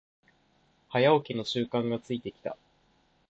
[0.89, 2.57] 早起きの習慣がついてきた